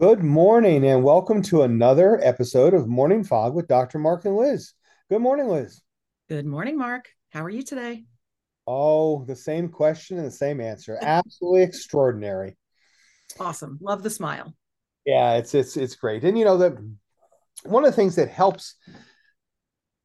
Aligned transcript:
Good 0.00 0.22
morning, 0.22 0.86
and 0.86 1.02
welcome 1.02 1.42
to 1.42 1.62
another 1.62 2.20
episode 2.22 2.72
of 2.72 2.86
Morning 2.86 3.24
Fog 3.24 3.52
with 3.52 3.66
Dr. 3.66 3.98
Mark 3.98 4.24
and 4.26 4.36
Liz. 4.36 4.72
Good 5.10 5.18
morning, 5.18 5.48
Liz. 5.48 5.82
Good 6.28 6.46
morning, 6.46 6.78
Mark. 6.78 7.08
How 7.30 7.42
are 7.42 7.50
you 7.50 7.64
today? 7.64 8.04
Oh, 8.64 9.24
the 9.24 9.34
same 9.34 9.68
question 9.68 10.16
and 10.16 10.24
the 10.24 10.30
same 10.30 10.60
answer. 10.60 10.96
Absolutely 11.02 11.62
extraordinary. 11.62 12.56
Awesome. 13.40 13.76
Love 13.82 14.04
the 14.04 14.10
smile. 14.10 14.54
Yeah, 15.04 15.34
it's 15.34 15.52
it's 15.52 15.76
it's 15.76 15.96
great. 15.96 16.22
And 16.22 16.38
you 16.38 16.44
know 16.44 16.58
that 16.58 16.74
one 17.64 17.84
of 17.84 17.90
the 17.90 17.96
things 17.96 18.14
that 18.14 18.28
helps 18.28 18.76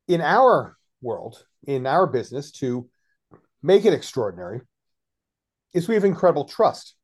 in 0.08 0.22
our 0.22 0.76
world, 1.04 1.46
in 1.68 1.86
our 1.86 2.08
business 2.08 2.52
to 2.54 2.90
make 3.62 3.86
it 3.86 3.94
extraordinary 3.94 4.62
is 5.72 5.88
we 5.88 5.94
have 5.94 6.04
incredible 6.04 6.46
trust. 6.46 6.96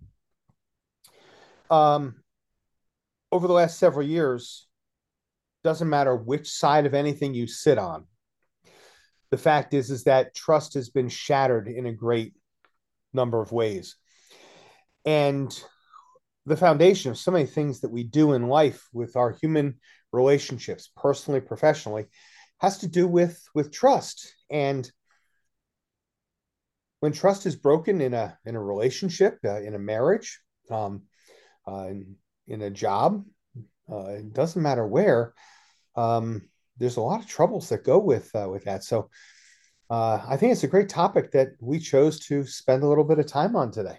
Um, 1.70 2.16
over 3.32 3.48
the 3.48 3.54
last 3.54 3.78
several 3.78 4.06
years, 4.06 4.68
doesn't 5.64 5.90
matter 5.90 6.16
which 6.16 6.50
side 6.50 6.86
of 6.86 6.94
anything 6.94 7.34
you 7.34 7.48
sit 7.48 7.78
on. 7.78 8.06
The 9.32 9.38
fact 9.38 9.74
is, 9.74 9.92
is 9.92 10.06
that 10.06 10.34
trust 10.34 10.74
has 10.74 10.90
been 10.90 11.10
shattered 11.10 11.68
in 11.68 11.86
a 11.86 11.94
great 11.94 12.34
number 13.14 13.42
of 13.42 13.52
ways. 13.52 13.96
And 15.06 15.52
the 16.46 16.58
foundation 16.58 17.12
of 17.12 17.18
so 17.18 17.32
many 17.32 17.46
things 17.46 17.82
that 17.82 17.92
we 17.92 18.04
do 18.04 18.34
in 18.34 18.48
life 18.48 18.88
with 18.94 19.16
our 19.16 19.32
human 19.32 19.80
relationships, 20.12 20.90
personally, 20.96 21.42
professionally, 21.42 22.06
has 22.60 22.80
to 22.80 22.88
do 22.88 23.08
with 23.08 23.42
with 23.54 23.72
trust. 23.72 24.34
And 24.50 24.90
when 27.00 27.14
trust 27.14 27.46
is 27.46 27.56
broken 27.56 28.02
in 28.02 28.14
a 28.14 28.38
in 28.46 28.56
a 28.56 28.64
relationship, 28.64 29.38
uh, 29.46 29.62
in 29.62 29.76
a 29.76 29.80
marriage, 29.80 30.40
um, 30.72 31.04
uh, 31.68 31.88
in, 31.88 32.16
in 32.50 32.62
a 32.64 32.70
job, 32.70 33.24
uh, 33.92 34.08
it 34.08 34.34
doesn't 34.34 34.62
matter 34.62 34.86
where. 34.86 35.34
Um, 35.96 36.50
there's 36.78 36.98
a 36.98 37.02
lot 37.02 37.20
of 37.20 37.28
troubles 37.28 37.70
that 37.70 37.84
go 37.84 38.00
with 38.00 38.34
uh, 38.36 38.48
with 38.50 38.64
that. 38.66 38.84
So 38.84 39.10
uh, 39.90 40.22
I 40.28 40.38
think 40.38 40.52
it's 40.52 40.64
a 40.64 40.68
great 40.68 40.90
topic 40.90 41.32
that 41.32 41.50
we 41.60 41.80
chose 41.80 42.20
to 42.28 42.46
spend 42.46 42.84
a 42.84 42.88
little 42.88 43.04
bit 43.04 43.20
of 43.20 43.28
time 43.28 43.56
on 43.56 43.72
today. 43.72 43.98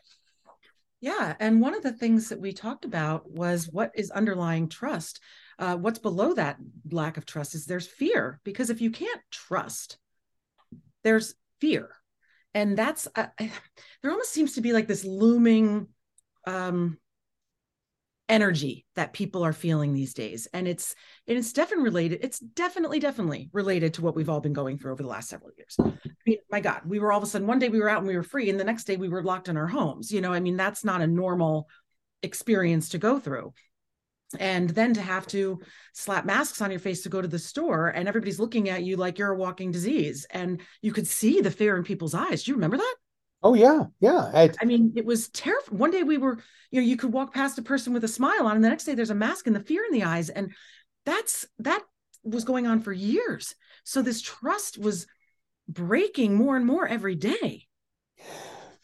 Yeah, 1.00 1.34
and 1.40 1.60
one 1.60 1.74
of 1.74 1.82
the 1.82 1.92
things 1.92 2.28
that 2.28 2.40
we 2.40 2.52
talked 2.52 2.84
about 2.84 3.30
was 3.30 3.68
what 3.70 3.90
is 3.94 4.10
underlying 4.10 4.68
trust. 4.68 5.20
Uh, 5.58 5.76
what's 5.76 5.98
below 5.98 6.34
that 6.34 6.58
lack 6.90 7.16
of 7.16 7.26
trust 7.26 7.54
is 7.54 7.66
there's 7.66 7.86
fear 7.86 8.40
because 8.44 8.70
if 8.70 8.80
you 8.80 8.90
can't 8.90 9.20
trust, 9.30 9.98
there's 11.02 11.34
fear, 11.60 11.90
and 12.54 12.76
that's 12.76 13.08
uh, 13.14 13.26
there 13.38 14.10
almost 14.10 14.32
seems 14.32 14.54
to 14.54 14.60
be 14.60 14.72
like 14.72 14.86
this 14.86 15.04
looming 15.04 15.88
um, 16.46 16.98
energy 18.30 18.86
that 18.94 19.12
people 19.12 19.44
are 19.44 19.52
feeling 19.52 19.92
these 19.92 20.14
days. 20.14 20.46
And 20.54 20.68
it's 20.68 20.94
and 21.26 21.36
it's 21.36 21.52
definitely 21.52 21.84
related 21.84 22.20
it's 22.22 22.38
definitely 22.38 23.00
definitely 23.00 23.50
related 23.52 23.94
to 23.94 24.02
what 24.02 24.14
we've 24.14 24.28
all 24.28 24.40
been 24.40 24.52
going 24.52 24.78
through 24.78 24.92
over 24.92 25.02
the 25.02 25.08
last 25.08 25.28
several 25.28 25.50
years. 25.58 25.76
I 25.80 26.10
mean 26.26 26.38
my 26.50 26.60
god 26.60 26.82
we 26.86 27.00
were 27.00 27.12
all 27.12 27.18
of 27.18 27.24
a 27.24 27.26
sudden 27.26 27.48
one 27.48 27.58
day 27.58 27.68
we 27.68 27.80
were 27.80 27.90
out 27.90 27.98
and 27.98 28.06
we 28.06 28.16
were 28.16 28.22
free 28.22 28.48
and 28.48 28.58
the 28.58 28.64
next 28.64 28.84
day 28.84 28.96
we 28.96 29.08
were 29.08 29.22
locked 29.22 29.48
in 29.48 29.56
our 29.56 29.66
homes. 29.66 30.12
You 30.12 30.20
know 30.20 30.32
i 30.32 30.40
mean 30.40 30.56
that's 30.56 30.84
not 30.84 31.02
a 31.02 31.06
normal 31.06 31.68
experience 32.22 32.90
to 32.90 32.98
go 32.98 33.18
through. 33.18 33.52
And 34.38 34.70
then 34.70 34.94
to 34.94 35.02
have 35.02 35.26
to 35.28 35.60
slap 35.92 36.24
masks 36.24 36.62
on 36.62 36.70
your 36.70 36.78
face 36.78 37.02
to 37.02 37.08
go 37.08 37.20
to 37.20 37.26
the 37.26 37.38
store 37.38 37.88
and 37.88 38.06
everybody's 38.06 38.38
looking 38.38 38.68
at 38.68 38.84
you 38.84 38.96
like 38.96 39.18
you're 39.18 39.32
a 39.32 39.36
walking 39.36 39.72
disease. 39.72 40.24
And 40.30 40.60
you 40.82 40.92
could 40.92 41.08
see 41.08 41.40
the 41.40 41.50
fear 41.50 41.76
in 41.76 41.82
people's 41.82 42.14
eyes. 42.14 42.44
Do 42.44 42.52
you 42.52 42.54
remember 42.54 42.76
that 42.76 42.94
Oh 43.42 43.54
yeah, 43.54 43.84
yeah. 44.00 44.30
I, 44.34 44.50
I 44.60 44.64
mean, 44.64 44.92
it 44.96 45.04
was 45.04 45.28
terrifying. 45.28 45.78
One 45.78 45.90
day 45.90 46.02
we 46.02 46.18
were, 46.18 46.38
you 46.70 46.80
know, 46.80 46.86
you 46.86 46.96
could 46.96 47.12
walk 47.12 47.32
past 47.32 47.58
a 47.58 47.62
person 47.62 47.92
with 47.92 48.04
a 48.04 48.08
smile 48.08 48.46
on, 48.46 48.56
and 48.56 48.64
the 48.64 48.68
next 48.68 48.84
day 48.84 48.94
there's 48.94 49.10
a 49.10 49.14
mask 49.14 49.46
and 49.46 49.56
the 49.56 49.60
fear 49.60 49.84
in 49.84 49.92
the 49.92 50.04
eyes, 50.04 50.28
and 50.28 50.52
that's 51.06 51.46
that 51.60 51.82
was 52.22 52.44
going 52.44 52.66
on 52.66 52.80
for 52.80 52.92
years. 52.92 53.54
So 53.84 54.02
this 54.02 54.20
trust 54.20 54.76
was 54.78 55.06
breaking 55.68 56.34
more 56.34 56.56
and 56.56 56.66
more 56.66 56.86
every 56.86 57.14
day. 57.14 57.66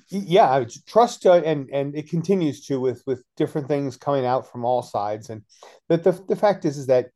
Yeah, 0.08 0.64
trust, 0.86 1.26
uh, 1.26 1.42
and 1.44 1.69
and 1.70 1.97
it 1.97 2.09
continues 2.09 2.64
to 2.66 2.80
with 2.80 3.03
with 3.06 3.25
different 3.36 3.66
things 3.66 3.97
coming 3.97 4.25
out 4.25 4.50
from 4.50 4.64
all 4.64 4.82
sides, 4.82 5.30
and 5.30 5.42
but 5.88 6.04
the 6.04 6.12
the 6.28 6.36
fact 6.36 6.64
is 6.64 6.78
is 6.78 6.86
that 6.86 7.10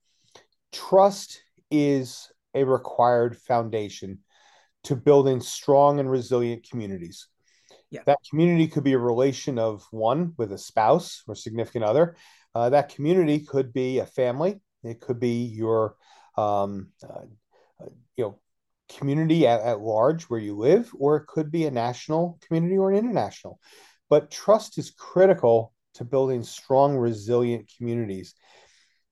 trust 0.73 1.41
is 1.71 2.31
a 2.55 2.65
required 2.65 3.37
foundation 3.37 4.19
to 4.85 4.97
building 4.97 5.41
strong 5.41 6.01
and 6.01 6.11
resilient 6.11 6.67
communities. 6.69 7.29
Yeah. 7.91 8.03
That 8.07 8.19
community 8.29 8.69
could 8.69 8.85
be 8.85 8.93
a 8.93 8.99
relation 8.99 9.59
of 9.59 9.85
one 9.91 10.35
with 10.37 10.53
a 10.53 10.59
spouse 10.59 11.23
or 11.27 11.35
significant 11.35 11.85
other. 11.85 12.17
Uh, 12.55 12.71
that 12.71 12.95
community 12.95 13.41
could 13.41 13.73
be 13.73 13.99
a 13.99 14.07
family. 14.07 14.61
It 14.83 15.01
could 15.01 15.19
be 15.21 15.45
your, 15.45 15.97
um, 16.37 16.91
uh, 17.03 17.25
uh, 17.81 17.89
you 18.17 18.25
know, 18.25 18.39
community 18.89 19.47
at, 19.47 19.61
at 19.61 19.81
large 19.81 20.25
where 20.25 20.41
you 20.41 20.57
live, 20.57 20.91
or 20.99 21.17
it 21.17 21.27
could 21.27 21.51
be 21.51 21.67
a 21.67 21.71
national 21.71 22.39
community 22.47 22.77
or 22.77 22.91
an 22.91 22.99
international. 22.99 23.61
But 24.09 24.31
trust 24.31 24.79
is 24.79 24.91
critical 24.91 25.73
to 25.95 26.05
building 26.05 26.43
strong, 26.43 26.97
resilient 26.97 27.71
communities. 27.77 28.35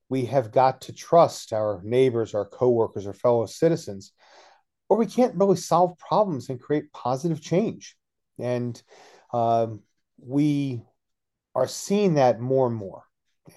We 0.08 0.24
have 0.26 0.50
got 0.50 0.80
to 0.82 0.92
trust 0.92 1.52
our 1.52 1.80
neighbors, 1.84 2.34
our 2.34 2.46
coworkers, 2.46 3.06
our 3.06 3.12
fellow 3.12 3.46
citizens 3.46 4.12
or 4.88 4.96
we 4.96 5.06
can't 5.06 5.34
really 5.34 5.56
solve 5.56 5.98
problems 5.98 6.48
and 6.48 6.60
create 6.60 6.92
positive 6.92 7.40
change. 7.40 7.96
And 8.38 8.80
um, 9.32 9.82
we 10.18 10.82
are 11.54 11.68
seeing 11.68 12.14
that 12.14 12.40
more 12.40 12.66
and 12.66 12.76
more. 12.76 13.04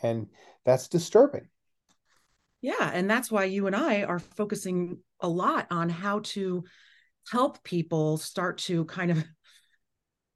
And 0.04 0.28
that's 0.66 0.88
disturbing. 0.88 1.48
Yeah. 2.62 2.92
And 2.94 3.10
that's 3.10 3.32
why 3.32 3.46
you 3.46 3.68
and 3.68 3.76
I 3.76 4.04
are 4.04 4.20
focusing 4.20 5.00
a 5.20 5.28
lot 5.28 5.68
on 5.72 5.90
how 5.90 6.20
to 6.20 6.64
help 7.30 7.64
people 7.64 8.18
start 8.18 8.60
to 8.60 8.86
kind 8.86 9.12
of 9.12 9.24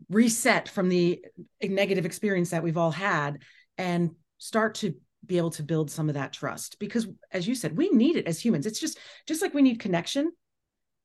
reset 0.10 0.68
from 0.68 0.90
the 0.90 1.24
negative 1.64 2.06
experience 2.06 2.50
that 2.50 2.64
we've 2.64 2.78
all 2.78 2.92
had 2.92 3.42
and 3.78 4.12
start 4.38 4.76
to 4.76 4.96
be 5.26 5.38
able 5.38 5.52
to 5.52 5.64
build 5.64 5.90
some 5.90 6.10
of 6.10 6.16
that 6.16 6.34
trust 6.34 6.78
because 6.78 7.08
as 7.32 7.48
you 7.48 7.56
said 7.56 7.76
we 7.76 7.90
need 7.90 8.16
it 8.16 8.28
as 8.28 8.40
humans 8.40 8.68
it's 8.68 8.80
just 8.80 9.00
just 9.26 9.42
like 9.42 9.56
we 9.56 9.62
need 9.64 9.80
connection 9.80 10.32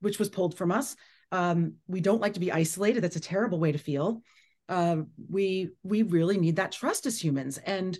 which 0.01 0.19
was 0.19 0.29
pulled 0.29 0.57
from 0.57 0.71
us. 0.71 0.95
Um, 1.31 1.75
we 1.87 2.01
don't 2.01 2.21
like 2.21 2.33
to 2.33 2.39
be 2.39 2.51
isolated. 2.51 3.01
That's 3.01 3.15
a 3.15 3.21
terrible 3.21 3.59
way 3.59 3.71
to 3.71 3.77
feel. 3.77 4.21
Uh, 4.67 4.97
we 5.29 5.69
we 5.83 6.03
really 6.03 6.37
need 6.37 6.57
that 6.57 6.71
trust 6.71 7.05
as 7.05 7.19
humans, 7.19 7.57
and 7.57 7.97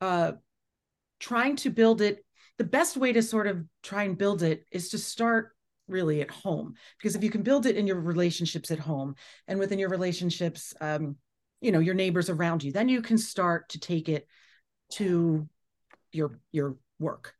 uh, 0.00 0.32
trying 1.20 1.56
to 1.56 1.70
build 1.70 2.00
it. 2.00 2.24
The 2.56 2.64
best 2.64 2.96
way 2.96 3.12
to 3.12 3.22
sort 3.22 3.46
of 3.46 3.64
try 3.82 4.04
and 4.04 4.16
build 4.16 4.42
it 4.42 4.64
is 4.70 4.90
to 4.90 4.98
start 4.98 5.50
really 5.88 6.22
at 6.22 6.30
home, 6.30 6.74
because 6.98 7.16
if 7.16 7.22
you 7.22 7.30
can 7.30 7.42
build 7.42 7.66
it 7.66 7.76
in 7.76 7.86
your 7.86 8.00
relationships 8.00 8.70
at 8.70 8.78
home 8.78 9.16
and 9.48 9.58
within 9.58 9.78
your 9.78 9.90
relationships, 9.90 10.72
um, 10.80 11.16
you 11.60 11.72
know, 11.72 11.80
your 11.80 11.94
neighbors 11.94 12.30
around 12.30 12.62
you, 12.62 12.72
then 12.72 12.88
you 12.88 13.02
can 13.02 13.18
start 13.18 13.68
to 13.70 13.80
take 13.80 14.08
it 14.08 14.26
to 14.92 15.48
your 16.12 16.38
your 16.52 16.76
work. 16.98 17.34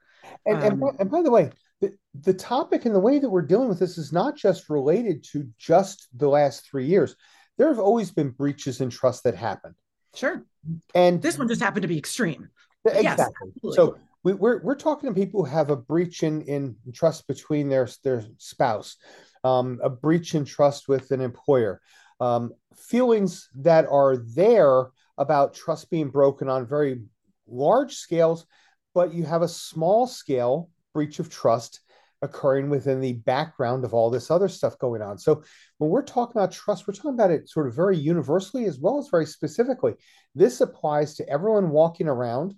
And, 0.44 0.56
um, 0.56 0.62
and, 0.62 0.80
by, 0.80 0.88
and 0.98 1.10
by 1.10 1.22
the 1.22 1.30
way, 1.30 1.50
the, 1.84 1.96
the 2.22 2.34
topic 2.34 2.84
and 2.84 2.94
the 2.94 3.00
way 3.00 3.18
that 3.18 3.28
we're 3.28 3.42
dealing 3.42 3.68
with 3.68 3.78
this 3.78 3.98
is 3.98 4.12
not 4.12 4.36
just 4.36 4.70
related 4.70 5.24
to 5.32 5.48
just 5.58 6.08
the 6.16 6.28
last 6.28 6.68
three 6.68 6.86
years. 6.86 7.16
There 7.58 7.68
have 7.68 7.78
always 7.78 8.10
been 8.10 8.30
breaches 8.30 8.80
in 8.80 8.90
trust 8.90 9.24
that 9.24 9.34
happened. 9.34 9.74
Sure. 10.14 10.44
And 10.94 11.20
this 11.20 11.38
one 11.38 11.48
just 11.48 11.62
happened 11.62 11.82
to 11.82 11.88
be 11.88 11.98
extreme. 11.98 12.48
Exactly. 12.84 13.50
Yes, 13.62 13.74
so 13.76 13.98
we, 14.22 14.32
are 14.32 14.36
we're, 14.36 14.62
we're 14.62 14.74
talking 14.74 15.08
to 15.08 15.14
people 15.14 15.44
who 15.44 15.50
have 15.50 15.70
a 15.70 15.76
breach 15.76 16.22
in, 16.22 16.42
in 16.42 16.76
trust 16.92 17.26
between 17.26 17.68
their 17.68 17.88
their 18.02 18.24
spouse, 18.38 18.96
um, 19.42 19.80
a 19.82 19.90
breach 19.90 20.34
in 20.34 20.44
trust 20.44 20.88
with 20.88 21.10
an 21.10 21.20
employer, 21.20 21.80
um, 22.20 22.52
feelings 22.76 23.48
that 23.56 23.86
are 23.86 24.16
there 24.16 24.90
about 25.16 25.54
trust 25.54 25.90
being 25.90 26.10
broken 26.10 26.48
on 26.48 26.66
very 26.66 27.02
large 27.46 27.94
scales, 27.94 28.46
but 28.94 29.14
you 29.14 29.24
have 29.24 29.42
a 29.42 29.48
small 29.48 30.06
scale 30.06 30.70
breach 30.94 31.18
of 31.18 31.28
trust 31.28 31.80
occurring 32.22 32.70
within 32.70 33.00
the 33.00 33.12
background 33.12 33.84
of 33.84 33.92
all 33.92 34.08
this 34.10 34.30
other 34.30 34.48
stuff 34.48 34.78
going 34.78 35.02
on. 35.02 35.18
So 35.18 35.42
when 35.78 35.90
we're 35.90 36.02
talking 36.02 36.40
about 36.40 36.52
trust, 36.52 36.88
we're 36.88 36.94
talking 36.94 37.10
about 37.10 37.30
it 37.30 37.48
sort 37.48 37.66
of 37.66 37.74
very 37.74 37.98
universally 37.98 38.64
as 38.64 38.78
well 38.78 38.98
as 38.98 39.08
very 39.10 39.26
specifically. 39.26 39.94
This 40.34 40.60
applies 40.62 41.14
to 41.16 41.28
everyone 41.28 41.68
walking 41.68 42.08
around 42.08 42.54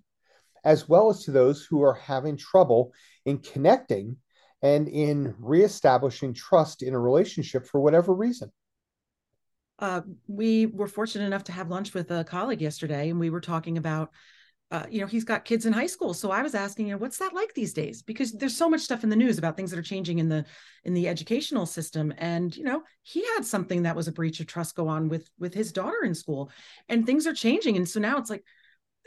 as 0.64 0.88
well 0.88 1.10
as 1.10 1.24
to 1.24 1.30
those 1.30 1.64
who 1.64 1.82
are 1.82 1.94
having 1.94 2.36
trouble 2.36 2.92
in 3.24 3.38
connecting 3.38 4.16
and 4.62 4.88
in 4.88 5.34
reestablishing 5.38 6.34
trust 6.34 6.82
in 6.82 6.94
a 6.94 6.98
relationship 6.98 7.66
for 7.66 7.80
whatever 7.80 8.14
reason. 8.14 8.50
Uh, 9.78 10.00
we 10.26 10.66
were 10.66 10.88
fortunate 10.88 11.26
enough 11.26 11.44
to 11.44 11.52
have 11.52 11.70
lunch 11.70 11.92
with 11.92 12.10
a 12.10 12.24
colleague 12.24 12.62
yesterday, 12.62 13.10
and 13.10 13.20
we 13.20 13.30
were 13.30 13.40
talking 13.40 13.76
about 13.76 14.10
uh, 14.72 14.84
you 14.90 15.00
know, 15.00 15.06
he's 15.06 15.24
got 15.24 15.44
kids 15.44 15.64
in 15.64 15.72
high 15.72 15.86
school. 15.86 16.12
So 16.12 16.32
I 16.32 16.42
was 16.42 16.54
asking, 16.54 16.88
you 16.88 16.92
know, 16.92 16.98
what's 16.98 17.18
that 17.18 17.32
like 17.32 17.54
these 17.54 17.72
days? 17.72 18.02
Because 18.02 18.32
there's 18.32 18.56
so 18.56 18.68
much 18.68 18.80
stuff 18.80 19.04
in 19.04 19.10
the 19.10 19.16
news 19.16 19.38
about 19.38 19.56
things 19.56 19.70
that 19.70 19.78
are 19.78 19.82
changing 19.82 20.18
in 20.18 20.28
the 20.28 20.44
in 20.84 20.92
the 20.92 21.06
educational 21.06 21.66
system. 21.66 22.12
And 22.18 22.56
you 22.56 22.64
know, 22.64 22.82
he 23.02 23.24
had 23.34 23.44
something 23.44 23.82
that 23.82 23.94
was 23.94 24.08
a 24.08 24.12
breach 24.12 24.40
of 24.40 24.48
trust 24.48 24.74
go 24.74 24.88
on 24.88 25.08
with 25.08 25.30
with 25.38 25.54
his 25.54 25.70
daughter 25.70 26.02
in 26.04 26.14
school, 26.14 26.50
and 26.88 27.06
things 27.06 27.26
are 27.28 27.32
changing. 27.32 27.76
And 27.76 27.88
so 27.88 28.00
now 28.00 28.18
it's 28.18 28.30
like, 28.30 28.44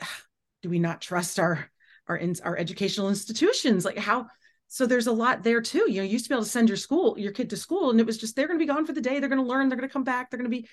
do 0.62 0.70
we 0.70 0.80
not 0.80 1.02
trust 1.02 1.40
our 1.40 1.70
our 2.10 2.18
in, 2.18 2.36
our 2.44 2.58
educational 2.58 3.08
institutions 3.08 3.86
like 3.86 3.98
how 3.98 4.26
so 4.68 4.86
there's 4.86 5.08
a 5.08 5.12
lot 5.12 5.44
there 5.44 5.62
too 5.62 5.86
you 5.88 5.98
know 5.98 6.04
you 6.04 6.10
used 6.10 6.26
to 6.26 6.30
be 6.30 6.36
able 6.36 6.44
to 6.44 6.50
send 6.50 6.68
your 6.68 6.76
school 6.76 7.18
your 7.18 7.32
kid 7.32 7.50
to 7.52 7.56
school 7.56 7.92
and 7.92 8.00
it 8.00 8.06
was 8.06 8.18
just 8.18 8.36
they're 8.36 8.48
going 8.48 8.60
to 8.60 8.64
be 8.64 8.68
gone 8.68 8.86
for 8.86 8.94
the 8.94 9.00
day 9.00 9.20
they're 9.20 9.30
going 9.30 9.42
to 9.42 9.48
learn 9.48 9.70
they're 9.70 9.78
going 9.78 9.88
to 9.88 9.94
come 9.94 10.04
back 10.04 10.30
they're 10.30 10.40
going 10.40 10.50
to 10.50 10.58
be 10.58 10.68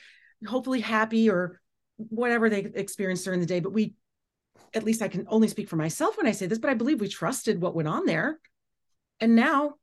hopefully 0.46 0.80
happy 0.80 1.30
or 1.30 1.60
whatever 1.98 2.48
they 2.48 2.60
experienced 2.60 3.24
during 3.24 3.40
the 3.40 3.46
day 3.46 3.60
but 3.60 3.72
we 3.72 3.94
at 4.74 4.84
least 4.84 5.02
i 5.02 5.08
can 5.08 5.26
only 5.28 5.48
speak 5.48 5.68
for 5.68 5.76
myself 5.76 6.16
when 6.16 6.26
i 6.26 6.32
say 6.32 6.46
this 6.46 6.58
but 6.58 6.70
i 6.70 6.74
believe 6.74 7.00
we 7.00 7.08
trusted 7.08 7.60
what 7.60 7.74
went 7.74 7.88
on 7.88 8.06
there. 8.06 8.38
And 9.20 9.34
now 9.34 9.74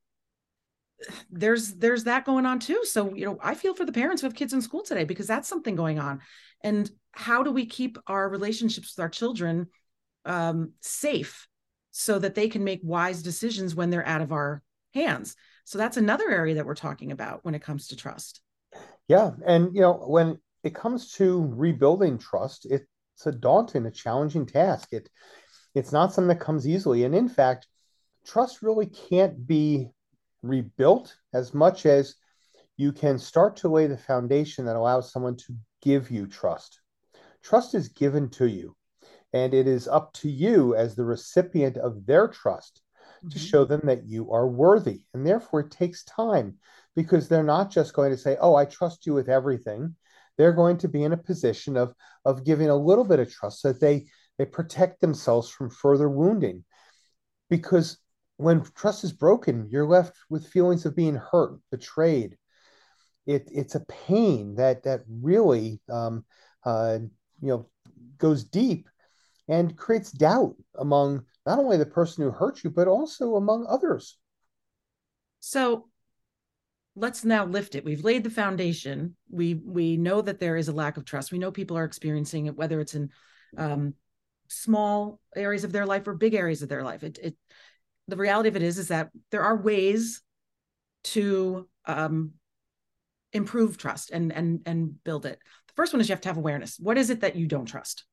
there's 1.30 1.74
there's 1.74 2.06
that 2.06 2.26
going 2.26 2.46
on 2.46 2.60
too. 2.60 2.82
So 2.84 3.14
you 3.14 3.26
know 3.26 3.38
i 3.42 3.56
feel 3.56 3.74
for 3.74 3.86
the 3.86 3.92
parents 3.92 4.22
who 4.22 4.28
have 4.28 4.36
kids 4.36 4.54
in 4.54 4.62
school 4.62 4.84
today 4.84 5.04
because 5.04 5.28
that's 5.28 5.48
something 5.48 5.76
going 5.76 6.00
on. 6.00 6.22
And 6.64 6.90
how 7.12 7.44
do 7.44 7.52
we 7.52 7.66
keep 7.66 7.98
our 8.08 8.30
relationships 8.30 8.96
with 8.96 9.04
our 9.04 9.10
children 9.10 9.68
um, 10.26 10.74
safe 10.80 11.48
so 11.92 12.18
that 12.20 12.36
they 12.36 12.48
can 12.48 12.64
make 12.64 12.80
wise 12.84 13.22
decisions 13.22 13.76
when 13.76 13.90
they're 13.90 14.08
out 14.08 14.22
of 14.22 14.32
our 14.32 14.64
hands? 14.94 15.36
So 15.66 15.78
that's 15.78 15.98
another 15.98 16.30
area 16.30 16.56
that 16.56 16.66
we're 16.66 16.76
talking 16.76 17.12
about 17.12 17.44
when 17.44 17.56
it 17.56 17.62
comes 17.62 17.88
to 17.88 17.96
trust. 17.96 18.42
Yeah. 19.08 19.32
And 19.46 19.76
you 19.76 19.82
know 19.82 19.94
when 19.94 20.38
it 20.64 20.74
comes 20.74 21.12
to 21.14 21.52
rebuilding 21.56 22.18
trust 22.18 22.66
it's 23.16 23.26
a 23.26 23.32
daunting 23.32 23.86
a 23.86 23.92
challenging 23.92 24.46
task 24.46 24.90
it 24.92 25.10
it's 25.76 25.92
not 25.92 26.14
something 26.14 26.30
that 26.30 26.40
comes 26.40 26.68
easily 26.68 27.04
and 27.04 27.16
in 27.16 27.30
fact 27.30 27.68
trust 28.26 28.62
really 28.62 28.88
can't 28.88 29.46
be 29.46 29.90
rebuilt 30.42 31.16
as 31.34 31.54
much 31.54 31.86
as 31.86 32.16
you 32.78 32.92
can 32.92 33.18
start 33.18 33.56
to 33.58 33.70
lay 33.70 33.88
the 33.88 33.98
foundation 33.98 34.66
that 34.66 34.76
allows 34.76 35.12
someone 35.12 35.36
to 35.38 35.56
give 35.82 36.10
you 36.10 36.28
trust. 36.28 36.80
Trust 37.44 37.76
is 37.76 37.90
given 37.90 38.30
to 38.32 38.48
you, 38.48 38.76
and 39.34 39.54
it 39.54 39.68
is 39.68 39.88
up 39.88 40.14
to 40.14 40.30
you 40.30 40.76
as 40.76 40.96
the 40.96 41.06
recipient 41.06 41.78
of 41.78 42.06
their 42.06 42.28
trust 42.28 42.82
mm-hmm. 43.18 43.30
to 43.30 43.40
show 43.40 43.66
them 43.66 43.82
that 43.84 44.06
you 44.06 44.32
are 44.32 44.48
worthy. 44.48 45.02
And 45.14 45.26
therefore, 45.26 45.62
it 45.62 45.72
takes 45.72 46.04
time 46.06 46.58
because 46.96 47.28
they're 47.28 47.44
not 47.44 47.70
just 47.70 47.94
going 47.94 48.12
to 48.12 48.18
say, 48.18 48.38
Oh, 48.40 48.56
I 48.56 48.66
trust 48.66 49.06
you 49.06 49.14
with 49.14 49.30
everything. 49.30 49.96
They're 50.38 50.54
going 50.54 50.78
to 50.80 50.88
be 50.88 51.04
in 51.04 51.14
a 51.14 51.18
position 51.18 51.78
of, 51.78 51.94
of 52.26 52.44
giving 52.44 52.70
a 52.70 52.76
little 52.76 53.06
bit 53.06 53.20
of 53.20 53.32
trust 53.32 53.62
so 53.62 53.70
that 53.70 53.82
they, 53.82 54.06
they 54.38 54.46
protect 54.46 55.02
themselves 55.02 55.50
from 55.50 55.70
further 55.70 56.10
wounding. 56.10 56.64
Because 57.50 57.98
when 58.38 58.64
trust 58.76 59.04
is 59.04 59.14
broken, 59.14 59.68
you're 59.70 59.88
left 59.88 60.16
with 60.30 60.48
feelings 60.48 60.86
of 60.86 60.96
being 60.96 61.16
hurt, 61.16 61.60
betrayed. 61.72 62.38
It, 63.26 63.48
it's 63.52 63.76
a 63.76 63.86
pain 63.86 64.56
that 64.56 64.84
that 64.84 65.02
really 65.08 65.80
um, 65.90 66.26
uh, 66.66 67.00
you 67.42 67.48
know 67.48 67.70
goes 68.18 68.44
deep 68.44 68.90
and 69.48 69.78
creates 69.78 70.12
doubt 70.12 70.56
among 70.78 71.26
not 71.46 71.60
only 71.60 71.78
the 71.78 71.86
person 71.86 72.24
who 72.24 72.32
hurt 72.32 72.64
you 72.64 72.70
but 72.70 72.88
also 72.88 73.36
among 73.36 73.66
others. 73.68 74.18
So 75.40 75.88
let's 76.96 77.26
now 77.26 77.46
lift 77.46 77.76
it. 77.76 77.86
We've 77.86 78.04
laid 78.04 78.24
the 78.24 78.30
foundation. 78.30 79.16
We 79.30 79.56
we 79.56 79.98
know 79.98 80.22
that 80.22 80.40
there 80.40 80.58
is 80.58 80.68
a 80.68 80.74
lack 80.74 80.98
of 80.98 81.06
trust. 81.06 81.32
We 81.32 81.40
know 81.40 81.52
people 81.52 81.78
are 81.78 81.86
experiencing 81.86 82.46
it, 82.46 82.56
whether 82.56 82.80
it's 82.80 82.96
in 82.96 83.10
um, 83.58 83.96
small 84.48 85.20
areas 85.36 85.64
of 85.64 85.72
their 85.72 85.86
life 85.86 86.08
or 86.08 86.14
big 86.14 86.34
areas 86.34 86.62
of 86.62 86.70
their 86.70 86.84
life. 86.84 87.04
It, 87.04 87.20
it 87.22 87.36
the 88.08 88.18
reality 88.18 88.50
of 88.50 88.56
it 88.56 88.62
is 88.62 88.78
is 88.78 88.90
that 88.90 89.10
there 89.32 89.44
are 89.44 89.56
ways 89.56 90.22
to 91.06 91.68
um, 91.86 92.34
improve 93.32 93.78
trust 93.78 94.12
and 94.12 94.32
and 94.32 94.62
and 94.66 95.04
build 95.04 95.26
it. 95.26 95.40
The 95.68 95.74
first 95.76 95.94
one 95.94 96.02
is 96.02 96.10
you 96.10 96.14
have 96.14 96.22
to 96.22 96.30
have 96.30 96.38
awareness. 96.38 96.78
What 96.80 96.98
is 96.98 97.10
it 97.10 97.22
that 97.22 97.36
you 97.36 97.48
don't 97.48 97.66
trust? 97.66 98.06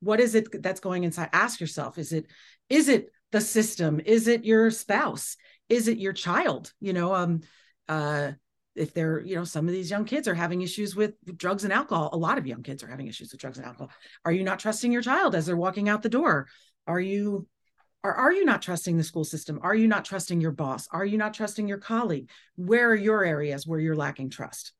What 0.00 0.20
is 0.20 0.34
it 0.34 0.62
that's 0.62 0.80
going 0.80 1.04
inside? 1.04 1.30
Ask 1.32 1.60
yourself: 1.60 1.98
Is 1.98 2.12
it 2.12 2.26
is 2.68 2.88
it 2.88 3.10
the 3.30 3.40
system? 3.40 4.00
Is 4.04 4.26
it 4.26 4.44
your 4.44 4.70
spouse? 4.70 5.36
Is 5.68 5.88
it 5.88 5.98
your 5.98 6.12
child? 6.12 6.72
You 6.80 6.92
know, 6.92 7.14
um, 7.14 7.40
uh, 7.88 8.32
if 8.74 8.92
they're 8.92 9.20
you 9.20 9.36
know 9.36 9.44
some 9.44 9.66
of 9.66 9.72
these 9.72 9.90
young 9.90 10.04
kids 10.04 10.28
are 10.28 10.34
having 10.34 10.62
issues 10.62 10.94
with 10.94 11.14
drugs 11.36 11.64
and 11.64 11.72
alcohol 11.72 12.10
a 12.12 12.16
lot 12.16 12.36
of 12.36 12.46
young 12.46 12.62
kids 12.62 12.82
are 12.82 12.88
having 12.88 13.06
issues 13.06 13.32
with 13.32 13.40
drugs 13.40 13.56
and 13.56 13.66
alcohol 13.66 13.90
are 14.24 14.32
you 14.32 14.44
not 14.44 14.58
trusting 14.58 14.92
your 14.92 15.00
child 15.00 15.34
as 15.34 15.46
they're 15.46 15.56
walking 15.56 15.88
out 15.88 16.02
the 16.02 16.08
door 16.10 16.46
are 16.86 17.00
you 17.00 17.46
or 18.06 18.14
are 18.14 18.32
you 18.32 18.44
not 18.44 18.62
trusting 18.62 18.96
the 18.96 19.02
school 19.02 19.24
system? 19.24 19.58
Are 19.64 19.74
you 19.74 19.88
not 19.88 20.04
trusting 20.04 20.40
your 20.40 20.52
boss? 20.52 20.86
Are 20.92 21.04
you 21.04 21.18
not 21.18 21.34
trusting 21.34 21.66
your 21.66 21.78
colleague? 21.78 22.30
Where 22.54 22.90
are 22.90 22.94
your 22.94 23.24
areas 23.24 23.66
where 23.66 23.80
you're 23.80 23.96
lacking 23.96 24.30
trust? 24.30 24.72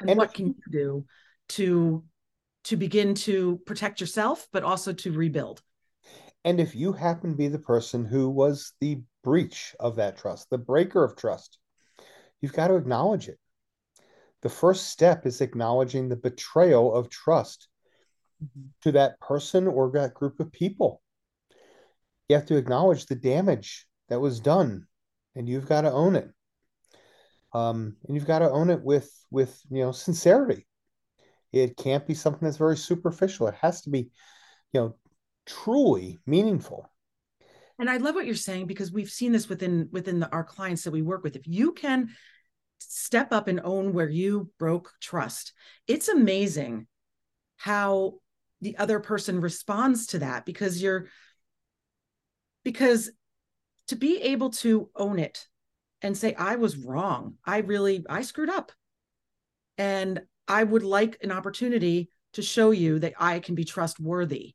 And, 0.00 0.10
and 0.10 0.18
what 0.18 0.34
can 0.34 0.48
you 0.48 0.54
do 0.68 1.04
to 1.50 2.02
to 2.64 2.76
begin 2.76 3.14
to 3.14 3.60
protect 3.64 4.00
yourself, 4.00 4.48
but 4.52 4.64
also 4.64 4.92
to 4.92 5.12
rebuild? 5.12 5.62
And 6.44 6.58
if 6.58 6.74
you 6.74 6.92
happen 6.92 7.30
to 7.30 7.36
be 7.36 7.46
the 7.46 7.60
person 7.60 8.04
who 8.04 8.28
was 8.28 8.72
the 8.80 9.02
breach 9.22 9.76
of 9.78 9.94
that 9.96 10.16
trust, 10.16 10.50
the 10.50 10.58
breaker 10.58 11.04
of 11.04 11.14
trust, 11.14 11.58
you've 12.42 12.52
got 12.52 12.68
to 12.68 12.76
acknowledge 12.76 13.28
it. 13.28 13.38
The 14.42 14.50
first 14.50 14.88
step 14.88 15.24
is 15.24 15.40
acknowledging 15.40 16.08
the 16.08 16.16
betrayal 16.16 16.92
of 16.94 17.08
trust 17.08 17.68
mm-hmm. 18.42 18.66
to 18.82 18.92
that 18.92 19.18
person 19.20 19.66
or 19.66 19.90
that 19.92 20.12
group 20.12 20.40
of 20.40 20.52
people. 20.52 21.00
You 22.28 22.36
have 22.36 22.46
to 22.46 22.56
acknowledge 22.56 23.06
the 23.06 23.14
damage 23.14 23.86
that 24.08 24.20
was 24.20 24.40
done 24.40 24.86
and 25.34 25.48
you've 25.48 25.68
got 25.68 25.82
to 25.82 25.92
own 25.92 26.16
it. 26.16 26.28
Um, 27.54 27.96
and 28.06 28.16
you've 28.16 28.26
got 28.26 28.40
to 28.40 28.50
own 28.50 28.70
it 28.70 28.82
with 28.82 29.10
with 29.30 29.60
you 29.70 29.82
know 29.82 29.92
sincerity. 29.92 30.66
It 31.52 31.76
can't 31.76 32.06
be 32.06 32.14
something 32.14 32.46
that's 32.46 32.56
very 32.56 32.78
superficial. 32.78 33.46
It 33.46 33.54
has 33.56 33.82
to 33.82 33.90
be 33.90 34.10
you 34.72 34.80
know 34.80 34.96
truly 35.46 36.18
meaningful 36.26 36.90
and 37.78 37.90
i 37.90 37.96
love 37.96 38.14
what 38.14 38.26
you're 38.26 38.34
saying 38.34 38.66
because 38.66 38.92
we've 38.92 39.10
seen 39.10 39.32
this 39.32 39.48
within 39.48 39.88
within 39.92 40.20
the, 40.20 40.30
our 40.30 40.44
clients 40.44 40.84
that 40.84 40.90
we 40.90 41.02
work 41.02 41.22
with. 41.22 41.36
If 41.36 41.46
you 41.46 41.72
can 41.72 42.10
step 42.78 43.32
up 43.32 43.48
and 43.48 43.60
own 43.62 43.92
where 43.92 44.08
you 44.08 44.50
broke 44.58 44.92
trust 45.00 45.52
it's 45.86 46.08
amazing 46.08 46.86
how 47.56 48.14
the 48.60 48.76
other 48.76 49.00
person 49.00 49.40
responds 49.40 50.08
to 50.08 50.18
that 50.18 50.44
because 50.44 50.82
you're 50.82 51.06
because 52.64 53.10
to 53.88 53.96
be 53.96 54.20
able 54.22 54.50
to 54.50 54.88
own 54.96 55.18
it 55.18 55.46
and 56.00 56.16
say 56.16 56.34
i 56.34 56.56
was 56.56 56.76
wrong. 56.76 57.34
I 57.44 57.58
really 57.58 58.04
i 58.08 58.22
screwed 58.22 58.50
up. 58.50 58.72
And 59.78 60.22
i 60.48 60.62
would 60.62 60.82
like 60.82 61.18
an 61.22 61.30
opportunity 61.30 62.10
to 62.32 62.42
show 62.42 62.72
you 62.72 62.98
that 62.98 63.14
i 63.18 63.38
can 63.38 63.54
be 63.54 63.64
trustworthy 63.64 64.54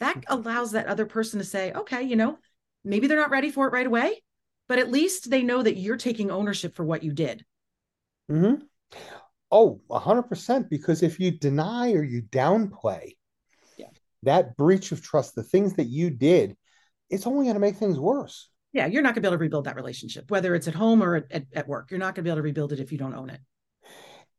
that 0.00 0.16
mm-hmm. 0.16 0.32
allows 0.32 0.72
that 0.72 0.86
other 0.86 1.06
person 1.06 1.38
to 1.38 1.44
say 1.44 1.72
okay 1.72 2.02
you 2.02 2.16
know 2.16 2.38
maybe 2.84 3.06
they're 3.06 3.18
not 3.18 3.30
ready 3.30 3.50
for 3.50 3.66
it 3.66 3.72
right 3.72 3.86
away 3.86 4.22
but 4.68 4.78
at 4.78 4.90
least 4.90 5.30
they 5.30 5.42
know 5.42 5.62
that 5.62 5.76
you're 5.76 5.96
taking 5.96 6.30
ownership 6.30 6.74
for 6.74 6.84
what 6.84 7.02
you 7.02 7.12
did 7.12 7.44
mm-hmm. 8.30 8.62
oh 9.50 9.80
100% 9.90 10.68
because 10.68 11.02
if 11.02 11.20
you 11.20 11.30
deny 11.30 11.92
or 11.92 12.02
you 12.02 12.22
downplay 12.22 13.16
yeah. 13.76 13.86
that 14.22 14.56
breach 14.56 14.92
of 14.92 15.02
trust 15.02 15.34
the 15.34 15.42
things 15.42 15.74
that 15.74 15.86
you 15.86 16.10
did 16.10 16.56
it's 17.10 17.26
only 17.26 17.44
going 17.44 17.54
to 17.54 17.60
make 17.60 17.76
things 17.76 17.98
worse. 17.98 18.48
Yeah, 18.72 18.86
you're 18.86 19.02
not 19.02 19.14
going 19.14 19.16
to 19.16 19.20
be 19.22 19.28
able 19.28 19.38
to 19.38 19.42
rebuild 19.42 19.64
that 19.64 19.74
relationship, 19.74 20.30
whether 20.30 20.54
it's 20.54 20.68
at 20.68 20.74
home 20.74 21.02
or 21.02 21.16
at, 21.16 21.44
at 21.52 21.68
work. 21.68 21.90
You're 21.90 21.98
not 21.98 22.14
going 22.14 22.22
to 22.22 22.22
be 22.22 22.30
able 22.30 22.38
to 22.38 22.42
rebuild 22.42 22.72
it 22.72 22.78
if 22.78 22.92
you 22.92 22.98
don't 22.98 23.14
own 23.14 23.30
it. 23.30 23.40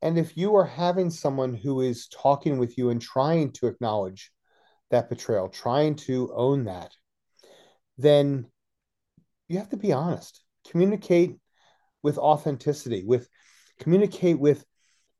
And 0.01 0.17
if 0.17 0.35
you 0.37 0.55
are 0.55 0.65
having 0.65 1.09
someone 1.09 1.53
who 1.53 1.81
is 1.81 2.07
talking 2.07 2.57
with 2.57 2.77
you 2.77 2.89
and 2.89 3.01
trying 3.01 3.51
to 3.53 3.67
acknowledge 3.67 4.31
that 4.91 5.09
betrayal, 5.09 5.49
trying 5.49 5.95
to 5.95 6.31
own 6.33 6.65
that, 6.65 6.91
then 7.97 8.45
you 9.47 9.57
have 9.57 9.69
to 9.69 9.77
be 9.77 9.91
honest. 9.91 10.41
Communicate 10.69 11.37
with 12.03 12.17
authenticity, 12.17 13.03
with 13.03 13.27
communicate 13.79 14.39
with 14.39 14.63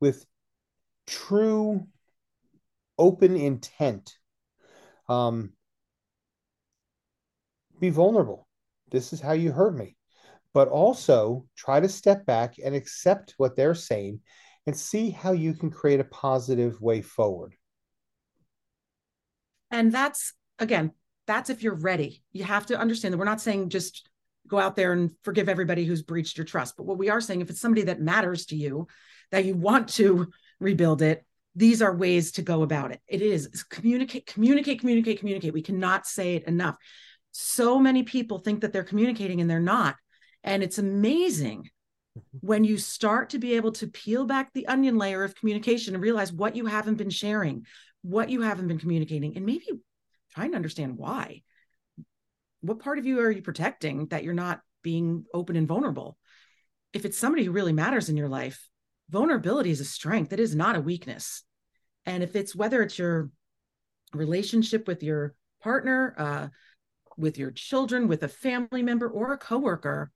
with 0.00 0.24
true 1.06 1.86
open 2.98 3.36
intent. 3.36 4.14
Um, 5.08 5.52
be 7.80 7.90
vulnerable. 7.90 8.46
This 8.90 9.12
is 9.12 9.20
how 9.20 9.32
you 9.32 9.52
hurt 9.52 9.74
me. 9.74 9.96
But 10.54 10.68
also 10.68 11.46
try 11.56 11.80
to 11.80 11.88
step 11.88 12.26
back 12.26 12.54
and 12.62 12.74
accept 12.74 13.34
what 13.38 13.56
they're 13.56 13.74
saying 13.74 14.20
and 14.66 14.76
see 14.76 15.10
how 15.10 15.32
you 15.32 15.54
can 15.54 15.70
create 15.70 16.00
a 16.00 16.04
positive 16.04 16.80
way 16.80 17.00
forward. 17.02 17.54
And 19.72 19.90
that's, 19.90 20.34
again, 20.58 20.92
that's 21.26 21.50
if 21.50 21.62
you're 21.62 21.74
ready. 21.74 22.22
You 22.32 22.44
have 22.44 22.66
to 22.66 22.78
understand 22.78 23.12
that 23.12 23.18
we're 23.18 23.24
not 23.24 23.40
saying 23.40 23.70
just 23.70 24.08
go 24.46 24.58
out 24.58 24.76
there 24.76 24.92
and 24.92 25.10
forgive 25.22 25.48
everybody 25.48 25.84
who's 25.84 26.02
breached 26.02 26.38
your 26.38 26.44
trust. 26.44 26.76
But 26.76 26.86
what 26.86 26.98
we 26.98 27.10
are 27.10 27.20
saying, 27.20 27.40
if 27.40 27.50
it's 27.50 27.60
somebody 27.60 27.82
that 27.82 28.00
matters 28.00 28.46
to 28.46 28.56
you, 28.56 28.86
that 29.30 29.44
you 29.44 29.56
want 29.56 29.88
to 29.90 30.30
rebuild 30.60 31.02
it, 31.02 31.24
these 31.56 31.82
are 31.82 31.94
ways 31.94 32.32
to 32.32 32.42
go 32.42 32.62
about 32.62 32.92
it. 32.92 33.00
It 33.08 33.22
is 33.22 33.64
communicate, 33.64 34.26
communicate, 34.26 34.80
communicate, 34.80 35.18
communicate. 35.18 35.52
We 35.52 35.62
cannot 35.62 36.06
say 36.06 36.36
it 36.36 36.44
enough 36.44 36.76
so 37.32 37.78
many 37.78 38.02
people 38.02 38.38
think 38.38 38.60
that 38.60 38.72
they're 38.72 38.84
communicating 38.84 39.40
and 39.40 39.50
they're 39.50 39.60
not. 39.60 39.96
And 40.44 40.62
it's 40.62 40.78
amazing 40.78 41.70
mm-hmm. 42.16 42.46
when 42.46 42.64
you 42.64 42.78
start 42.78 43.30
to 43.30 43.38
be 43.38 43.56
able 43.56 43.72
to 43.72 43.88
peel 43.88 44.24
back 44.26 44.52
the 44.52 44.66
onion 44.68 44.96
layer 44.98 45.24
of 45.24 45.34
communication 45.34 45.94
and 45.94 46.02
realize 46.02 46.32
what 46.32 46.54
you 46.54 46.66
haven't 46.66 46.96
been 46.96 47.10
sharing, 47.10 47.66
what 48.02 48.30
you 48.30 48.42
haven't 48.42 48.68
been 48.68 48.78
communicating, 48.78 49.36
and 49.36 49.46
maybe 49.46 49.66
trying 50.34 50.50
to 50.50 50.56
understand 50.56 50.96
why. 50.96 51.42
What 52.60 52.80
part 52.80 52.98
of 52.98 53.06
you 53.06 53.20
are 53.20 53.30
you 53.30 53.42
protecting 53.42 54.06
that 54.08 54.24
you're 54.24 54.34
not 54.34 54.60
being 54.82 55.24
open 55.32 55.56
and 55.56 55.68
vulnerable? 55.68 56.18
If 56.92 57.04
it's 57.04 57.18
somebody 57.18 57.44
who 57.44 57.52
really 57.52 57.72
matters 57.72 58.08
in 58.08 58.16
your 58.16 58.28
life, 58.28 58.68
vulnerability 59.10 59.70
is 59.70 59.80
a 59.80 59.84
strength. 59.84 60.32
It 60.32 60.40
is 60.40 60.54
not 60.54 60.76
a 60.76 60.80
weakness. 60.80 61.42
And 62.06 62.22
if 62.22 62.36
it's 62.36 62.54
whether 62.54 62.82
it's 62.82 62.98
your 62.98 63.30
relationship 64.12 64.86
with 64.86 65.02
your 65.02 65.34
partner, 65.62 66.14
uh, 66.18 66.48
with 67.16 67.38
your 67.38 67.50
children, 67.50 68.08
with 68.08 68.22
a 68.22 68.28
family 68.28 68.82
member, 68.82 69.08
or 69.08 69.32
a 69.32 69.38
coworker 69.38 70.10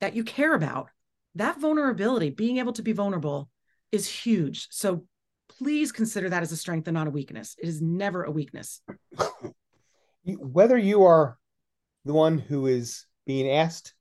that 0.00 0.14
you 0.14 0.24
care 0.24 0.54
about, 0.54 0.88
that 1.34 1.60
vulnerability, 1.60 2.30
being 2.30 2.58
able 2.58 2.72
to 2.74 2.82
be 2.82 2.92
vulnerable, 2.92 3.50
is 3.90 4.08
huge. 4.08 4.68
So 4.70 5.04
please 5.58 5.92
consider 5.92 6.28
that 6.30 6.42
as 6.42 6.52
a 6.52 6.56
strength 6.56 6.88
and 6.88 6.94
not 6.94 7.06
a 7.06 7.10
weakness. 7.10 7.56
It 7.58 7.68
is 7.68 7.80
never 7.80 8.24
a 8.24 8.30
weakness. 8.30 8.80
Whether 10.24 10.78
you 10.78 11.04
are 11.04 11.38
the 12.04 12.12
one 12.12 12.38
who 12.38 12.66
is 12.66 13.06
being 13.26 13.50
asked 13.50 13.94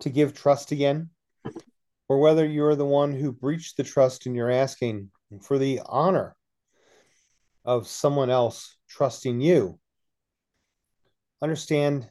to 0.00 0.10
give 0.10 0.34
trust 0.34 0.72
again, 0.72 1.10
or 2.08 2.18
whether 2.18 2.46
you're 2.46 2.76
the 2.76 2.84
one 2.84 3.12
who 3.12 3.32
breached 3.32 3.76
the 3.76 3.82
trust 3.82 4.26
and 4.26 4.36
you're 4.36 4.50
asking 4.50 5.10
for 5.42 5.58
the 5.58 5.80
honor 5.86 6.36
of 7.64 7.88
someone 7.88 8.30
else 8.30 8.76
trusting 8.88 9.40
you, 9.40 9.78
understand 11.42 12.08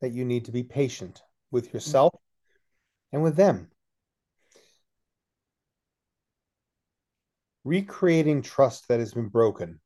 that 0.00 0.12
you 0.12 0.24
need 0.24 0.46
to 0.46 0.52
be 0.52 0.62
patient 0.62 1.22
with 1.50 1.72
yourself 1.72 2.14
and 3.12 3.22
with 3.22 3.36
them. 3.36 3.70
Recreating 7.68 8.42
trust 8.42 8.88
that 8.88 9.00
has 9.00 9.14
been 9.14 9.28
broken. 9.28 9.80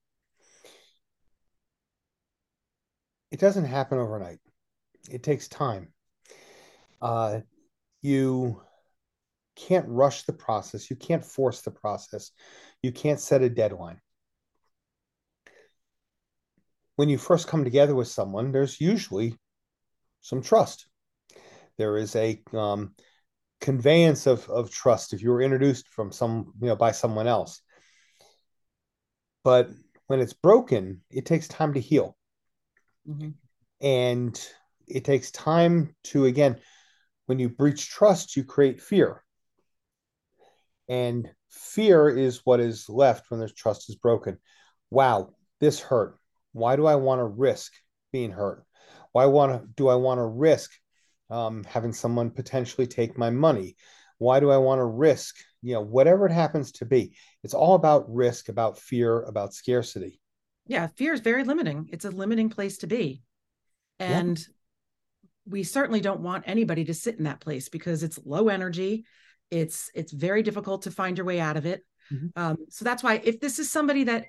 It 3.30 3.40
doesn't 3.40 3.64
happen 3.64 3.98
overnight. 3.98 4.38
It 5.10 5.22
takes 5.22 5.48
time. 5.48 5.92
Uh, 7.00 7.40
you 8.02 8.62
can't 9.56 9.88
rush 9.88 10.22
the 10.22 10.32
process. 10.32 10.90
You 10.90 10.96
can't 10.96 11.24
force 11.24 11.62
the 11.62 11.70
process. 11.70 12.30
You 12.82 12.92
can't 12.92 13.20
set 13.20 13.42
a 13.42 13.50
deadline 13.50 14.00
when 16.96 17.08
you 17.08 17.18
first 17.18 17.48
come 17.48 17.64
together 17.64 17.94
with 17.94 18.08
someone, 18.08 18.52
there's 18.52 18.80
usually 18.80 19.36
some 20.20 20.42
trust. 20.42 20.86
There 21.78 21.96
is 21.96 22.14
a 22.16 22.42
um, 22.52 22.94
conveyance 23.60 24.26
of, 24.26 24.48
of 24.48 24.70
trust 24.70 25.12
if 25.12 25.22
you 25.22 25.30
were 25.30 25.42
introduced 25.42 25.88
from 25.88 26.12
some, 26.12 26.52
you 26.60 26.68
know, 26.68 26.76
by 26.76 26.92
someone 26.92 27.26
else. 27.26 27.60
But 29.44 29.70
when 30.06 30.20
it's 30.20 30.32
broken, 30.32 31.02
it 31.10 31.26
takes 31.26 31.48
time 31.48 31.74
to 31.74 31.80
heal. 31.80 32.16
Mm-hmm. 33.08 33.30
And 33.80 34.48
it 34.86 35.04
takes 35.04 35.30
time 35.30 35.94
to, 36.04 36.26
again, 36.26 36.58
when 37.26 37.38
you 37.38 37.48
breach 37.48 37.88
trust, 37.88 38.36
you 38.36 38.44
create 38.44 38.80
fear. 38.80 39.24
And 40.88 41.28
fear 41.50 42.08
is 42.08 42.42
what 42.44 42.60
is 42.60 42.88
left 42.88 43.30
when 43.30 43.40
there's 43.40 43.54
trust 43.54 43.88
is 43.88 43.96
broken. 43.96 44.38
Wow, 44.90 45.30
this 45.60 45.80
hurt. 45.80 46.18
Why 46.52 46.76
do 46.76 46.86
I 46.86 46.96
want 46.96 47.20
to 47.20 47.24
risk 47.24 47.72
being 48.12 48.30
hurt? 48.30 48.64
Why 49.12 49.26
want 49.26 49.52
to 49.52 49.68
do 49.74 49.88
I 49.88 49.94
want 49.94 50.18
to 50.18 50.26
risk 50.26 50.70
um, 51.30 51.64
having 51.64 51.92
someone 51.92 52.30
potentially 52.30 52.86
take 52.86 53.16
my 53.16 53.30
money? 53.30 53.76
Why 54.18 54.40
do 54.40 54.50
I 54.50 54.58
want 54.58 54.80
to 54.80 54.84
risk, 54.84 55.36
you 55.62 55.74
know, 55.74 55.80
whatever 55.80 56.26
it 56.26 56.32
happens 56.32 56.72
to 56.72 56.84
be? 56.84 57.14
It's 57.42 57.54
all 57.54 57.74
about 57.74 58.12
risk, 58.12 58.48
about 58.48 58.78
fear, 58.78 59.22
about 59.22 59.54
scarcity. 59.54 60.20
Yeah, 60.66 60.86
fear 60.88 61.12
is 61.12 61.20
very 61.20 61.44
limiting. 61.44 61.88
It's 61.92 62.04
a 62.04 62.10
limiting 62.10 62.50
place 62.50 62.78
to 62.78 62.86
be. 62.86 63.22
And 63.98 64.38
yeah. 64.38 64.44
we 65.46 65.62
certainly 65.62 66.00
don't 66.00 66.20
want 66.20 66.44
anybody 66.46 66.84
to 66.84 66.94
sit 66.94 67.16
in 67.16 67.24
that 67.24 67.40
place 67.40 67.68
because 67.68 68.02
it's 68.02 68.18
low 68.24 68.48
energy. 68.48 69.04
It's 69.50 69.90
it's 69.94 70.12
very 70.12 70.42
difficult 70.42 70.82
to 70.82 70.90
find 70.90 71.16
your 71.16 71.26
way 71.26 71.40
out 71.40 71.56
of 71.56 71.66
it. 71.66 71.84
Mm-hmm. 72.12 72.26
Um, 72.36 72.56
so 72.68 72.84
that's 72.84 73.02
why 73.02 73.20
if 73.22 73.40
this 73.40 73.58
is 73.58 73.70
somebody 73.70 74.04
that 74.04 74.26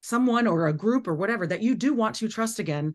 someone 0.00 0.46
or 0.46 0.66
a 0.66 0.72
group 0.72 1.08
or 1.08 1.14
whatever 1.14 1.46
that 1.46 1.62
you 1.62 1.74
do 1.74 1.92
want 1.92 2.16
to 2.16 2.28
trust 2.28 2.58
again 2.58 2.94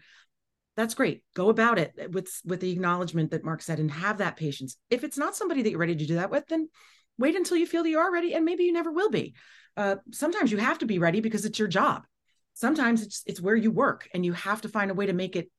that's 0.76 0.94
great 0.94 1.22
go 1.36 1.50
about 1.50 1.78
it 1.78 1.94
with 2.12 2.32
with 2.46 2.60
the 2.60 2.72
acknowledgement 2.72 3.32
that 3.32 3.44
mark 3.44 3.62
said 3.62 3.80
and 3.80 3.92
have 3.92 4.20
that 4.20 4.38
patience 4.38 4.78
if 4.90 5.04
it's 5.04 5.18
not 5.18 5.36
somebody 5.36 5.62
that 5.62 5.70
you're 5.70 5.80
ready 5.80 5.96
to 5.96 6.06
do 6.06 6.16
that 6.16 6.32
with 6.32 6.48
then 6.48 6.70
wait 7.18 7.36
until 7.36 7.58
you 7.58 7.66
feel 7.66 7.84
that 7.84 7.90
you 7.90 8.00
are 8.00 8.12
ready 8.12 8.34
and 8.34 8.46
maybe 8.46 8.64
you 8.64 8.74
never 8.74 8.92
will 8.92 9.10
be 9.10 9.34
uh, 9.78 9.96
sometimes 10.12 10.52
you 10.52 10.58
have 10.58 10.80
to 10.80 10.86
be 10.86 11.00
ready 11.00 11.22
because 11.22 11.46
it's 11.46 11.60
your 11.60 11.68
job 11.68 12.04
sometimes 12.54 13.02
it's 13.02 13.24
it's 13.26 13.42
where 13.42 13.56
you 13.56 13.72
work 13.72 14.08
and 14.14 14.26
you 14.26 14.34
have 14.34 14.62
to 14.62 14.70
find 14.70 14.92
a 14.92 14.96
way 14.96 15.06
to 15.06 15.14
make 15.14 15.36
it 15.36 15.50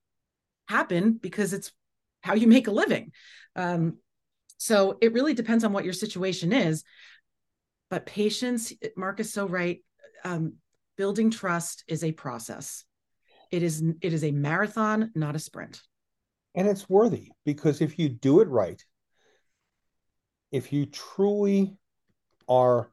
happen 0.69 1.13
because 1.13 1.53
it's 1.53 1.73
how 2.23 2.35
you 2.35 2.47
make 2.47 2.69
a 2.69 2.73
living 2.73 3.13
um, 3.57 3.99
so 4.57 4.97
it 5.01 5.13
really 5.13 5.35
depends 5.35 5.65
on 5.65 5.73
what 5.73 5.85
your 5.85 5.93
situation 5.93 6.53
is 6.53 6.85
but 7.91 8.07
patience 8.07 8.73
mark 8.97 9.21
is 9.21 9.33
so 9.33 9.47
right 9.47 9.81
um, 10.25 10.55
building 10.97 11.31
trust 11.31 11.85
is 11.89 12.05
a 12.05 12.13
process. 12.13 12.85
It 13.51 13.63
is 13.63 13.83
it 14.01 14.13
is 14.13 14.25
a 14.25 14.33
marathon, 14.33 15.11
not 15.15 15.37
a 15.37 15.39
sprint. 15.39 15.83
And 16.55 16.69
it's 16.69 16.89
worthy 16.89 17.31
because 17.45 17.81
if 17.81 17.99
you 17.99 18.09
do 18.09 18.41
it 18.41 18.49
right, 18.49 18.83
if 20.55 20.73
you 20.73 20.87
truly 20.87 21.77
are 22.49 22.89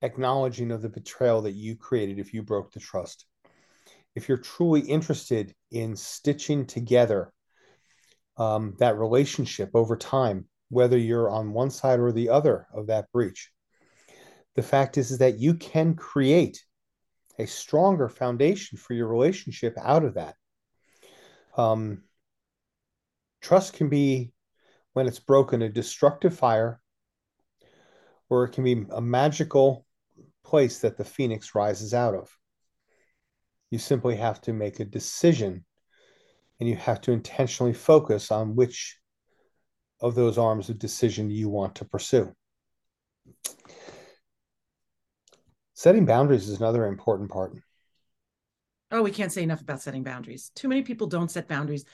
acknowledging 0.00 0.70
of 0.70 0.80
the 0.80 0.88
betrayal 0.88 1.42
that 1.42 1.52
you 1.52 1.76
created 1.76 2.18
if 2.18 2.32
you 2.32 2.42
broke 2.42 2.72
the 2.72 2.80
trust, 2.80 3.26
if 4.14 4.26
you're 4.26 4.38
truly 4.38 4.80
interested 4.80 5.54
in 5.70 5.94
stitching 5.94 6.64
together 6.64 7.30
um, 8.38 8.74
that 8.78 8.96
relationship 8.96 9.68
over 9.74 9.98
time, 9.98 10.46
whether 10.70 10.96
you're 10.96 11.28
on 11.28 11.52
one 11.52 11.68
side 11.68 12.00
or 12.00 12.10
the 12.10 12.30
other 12.30 12.66
of 12.72 12.86
that 12.86 13.12
breach, 13.12 13.50
the 14.54 14.62
fact 14.62 14.96
is, 14.96 15.10
is 15.10 15.18
that 15.18 15.38
you 15.38 15.52
can 15.52 15.94
create 15.94 16.64
a 17.38 17.44
stronger 17.44 18.08
foundation 18.08 18.78
for 18.78 18.94
your 18.94 19.08
relationship 19.08 19.76
out 19.78 20.06
of 20.06 20.14
that. 20.14 20.36
Um, 21.54 22.04
trust 23.42 23.74
can 23.74 23.90
be, 23.90 24.32
when 24.96 25.06
it's 25.06 25.18
broken, 25.18 25.60
a 25.60 25.68
destructive 25.68 26.34
fire, 26.34 26.80
or 28.30 28.44
it 28.44 28.52
can 28.52 28.64
be 28.64 28.86
a 28.92 29.00
magical 29.00 29.84
place 30.42 30.78
that 30.78 30.96
the 30.96 31.04
phoenix 31.04 31.54
rises 31.54 31.92
out 31.92 32.14
of. 32.14 32.34
You 33.70 33.78
simply 33.78 34.16
have 34.16 34.40
to 34.42 34.54
make 34.54 34.80
a 34.80 34.86
decision 34.86 35.66
and 36.58 36.66
you 36.66 36.76
have 36.76 37.02
to 37.02 37.12
intentionally 37.12 37.74
focus 37.74 38.32
on 38.32 38.56
which 38.56 38.98
of 40.00 40.14
those 40.14 40.38
arms 40.38 40.70
of 40.70 40.78
decision 40.78 41.28
you 41.28 41.50
want 41.50 41.74
to 41.74 41.84
pursue. 41.84 42.32
setting 45.74 46.06
boundaries 46.06 46.48
is 46.48 46.58
another 46.58 46.86
important 46.86 47.30
part 47.30 47.52
oh 48.92 49.02
we 49.02 49.10
can't 49.10 49.30
say 49.30 49.42
enough 49.42 49.60
about 49.60 49.82
setting 49.82 50.02
boundaries 50.02 50.50
too 50.54 50.68
many 50.68 50.80
people 50.80 51.06
don't 51.06 51.30
set 51.30 51.46
boundaries 51.46 51.84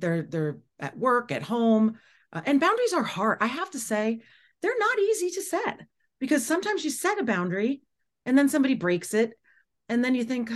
they're 0.00 0.22
they're 0.22 0.58
at 0.80 0.98
work 0.98 1.30
at 1.30 1.44
home 1.44 1.96
uh, 2.32 2.42
and 2.44 2.60
boundaries 2.60 2.92
are 2.92 3.02
hard. 3.02 3.38
I 3.40 3.46
have 3.46 3.70
to 3.70 3.78
say 3.78 4.20
they're 4.62 4.78
not 4.78 4.98
easy 4.98 5.30
to 5.30 5.42
set 5.42 5.80
because 6.18 6.44
sometimes 6.44 6.84
you 6.84 6.90
set 6.90 7.18
a 7.18 7.24
boundary 7.24 7.82
and 8.26 8.36
then 8.36 8.48
somebody 8.48 8.74
breaks 8.74 9.14
it 9.14 9.32
and 9.88 10.04
then 10.04 10.14
you 10.14 10.24
think 10.24 10.50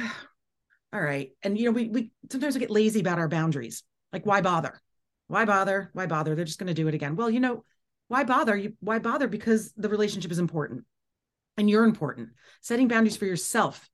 all 0.93 1.01
right. 1.01 1.31
And 1.43 1.59
you 1.59 1.67
know 1.67 1.71
we 1.71 1.89
we 1.89 2.11
sometimes 2.31 2.55
we 2.55 2.61
get 2.61 2.71
lazy 2.71 3.01
about 3.01 3.19
our 3.19 3.29
boundaries. 3.29 3.83
Like 4.13 4.27
why 4.27 4.41
bother? 4.41 4.81
Why 5.29 5.45
bother? 5.45 5.91
Why 5.95 6.07
bother? 6.07 6.35
They're 6.35 6.45
just 6.45 6.59
going 6.59 6.69
to 6.69 6.75
do 6.75 6.89
it 6.89 6.95
again. 6.95 7.17
Well 7.17 7.31
you 7.31 7.41
know 7.41 7.65
why 8.09 8.25
bother? 8.25 8.57
You 8.57 8.75
why 8.81 8.99
bother? 8.99 9.29
Because 9.29 9.73
the 9.73 9.89
relationship 9.89 10.31
is 10.31 10.39
important 10.39 10.85
and 11.57 11.71
you're 11.71 11.85
important. 11.85 12.31
Setting 12.61 12.89
boundaries 12.89 13.17
for 13.17 13.27
yourself, 13.27 13.89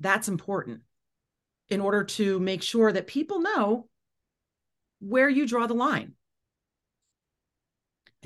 that's 0.00 0.28
important 0.28 0.82
in 1.68 1.80
order 1.80 2.04
to 2.04 2.38
make 2.38 2.62
sure 2.62 2.92
that 2.92 3.06
people 3.06 3.40
know 3.40 3.88
where 5.00 5.28
you 5.28 5.46
draw 5.46 5.66
the 5.66 5.74
line. 5.74 6.12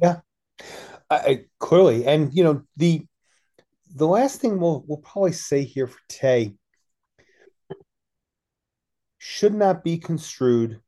Yeah, 0.00 0.21
I, 1.11 1.17
I, 1.17 1.45
clearly, 1.59 2.07
and 2.07 2.33
you 2.35 2.45
know 2.45 2.62
the 2.76 3.05
the 3.95 4.07
last 4.07 4.40
thing 4.40 4.61
we'll 4.61 4.85
we'll 4.87 4.99
probably 4.99 5.33
say 5.33 5.64
here 5.64 5.87
for 5.87 6.00
Tay 6.09 6.55
should 9.19 9.55
not 9.55 9.83
be 9.83 9.99
construed 9.99 10.81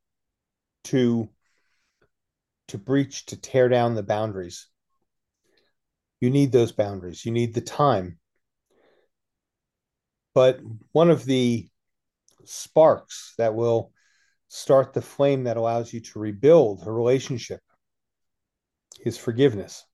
to 0.85 1.29
to 2.69 2.79
breach 2.79 3.27
to 3.27 3.37
tear 3.37 3.69
down 3.69 3.95
the 3.95 4.03
boundaries. 4.03 4.69
You 6.21 6.31
need 6.31 6.53
those 6.53 6.73
boundaries, 6.73 7.25
you 7.25 7.33
need 7.33 7.55
the 7.55 7.61
time. 7.61 8.19
But 10.35 10.61
one 10.93 11.11
of 11.11 11.25
the 11.25 11.69
sparks 12.45 13.35
that 13.39 13.55
will 13.55 13.93
start 14.49 14.93
the 14.93 15.03
flame 15.03 15.45
that 15.45 15.57
allows 15.57 15.93
you 15.93 16.01
to 16.01 16.19
rebuild 16.19 16.87
a 16.87 16.93
relationship 16.93 17.61
is 19.05 19.17
forgiveness. 19.17 19.85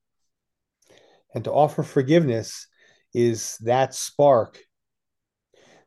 And 1.34 1.44
to 1.44 1.52
offer 1.52 1.82
forgiveness 1.82 2.66
is 3.12 3.56
that 3.58 3.94
spark 3.94 4.58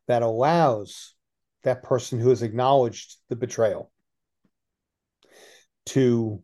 that 0.08 0.22
allows 0.22 1.14
that 1.64 1.84
person 1.84 2.20
who 2.20 2.30
has 2.30 2.42
acknowledged 2.42 3.18
the 3.30 3.36
betrayal 3.36 3.92
to 5.88 6.42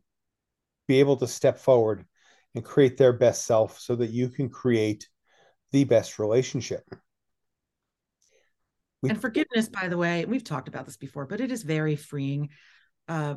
be 0.87 0.99
able 0.99 1.17
to 1.17 1.27
step 1.27 1.57
forward 1.57 2.05
and 2.53 2.63
create 2.63 2.97
their 2.97 3.13
best 3.13 3.45
self 3.45 3.79
so 3.79 3.95
that 3.95 4.11
you 4.11 4.29
can 4.29 4.49
create 4.49 5.07
the 5.71 5.83
best 5.83 6.19
relationship. 6.19 6.83
We, 9.01 9.09
and 9.09 9.21
forgiveness, 9.21 9.67
by 9.69 9.87
the 9.87 9.97
way, 9.97 10.25
we've 10.25 10.43
talked 10.43 10.67
about 10.67 10.85
this 10.85 10.97
before, 10.97 11.25
but 11.25 11.41
it 11.41 11.51
is 11.51 11.63
very 11.63 11.95
freeing. 11.95 12.49
Uh, 13.07 13.35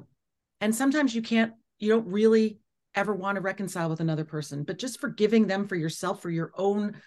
and 0.60 0.74
sometimes 0.74 1.14
you 1.14 1.22
can't, 1.22 1.52
you 1.78 1.90
don't 1.90 2.06
really 2.06 2.58
ever 2.98 3.14
want 3.14 3.36
to 3.36 3.42
reconcile 3.42 3.88
with 3.88 4.00
another 4.00 4.24
person, 4.24 4.64
but 4.64 4.78
just 4.78 5.00
forgiving 5.00 5.46
them 5.46 5.66
for 5.66 5.76
yourself, 5.76 6.20
for 6.22 6.30
your 6.30 6.52
own 6.56 7.00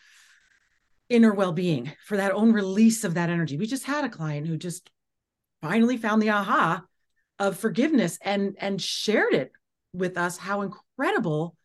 inner 1.09 1.33
well-being, 1.33 1.91
for 2.05 2.17
that 2.17 2.31
own 2.31 2.53
release 2.53 3.03
of 3.03 3.15
that 3.15 3.29
energy. 3.29 3.57
We 3.57 3.67
just 3.67 3.85
had 3.85 4.05
a 4.05 4.09
client 4.09 4.47
who 4.47 4.57
just 4.57 4.89
finally 5.61 5.97
found 5.97 6.21
the 6.21 6.29
aha 6.29 6.83
of 7.39 7.57
forgiveness 7.57 8.17
and 8.21 8.55
and 8.59 8.81
shared 8.81 9.33
it 9.33 9.51
with 9.93 10.17
us 10.17 10.37
how 10.37 10.61
incredible 10.61 11.55